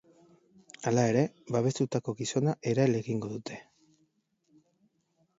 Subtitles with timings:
[0.91, 1.21] Hala ere,
[1.55, 3.59] babestutako gizona erail egingo dute.